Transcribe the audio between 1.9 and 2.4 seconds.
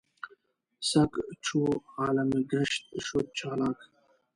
عالم